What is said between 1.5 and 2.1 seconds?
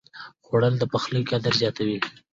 زیاتوي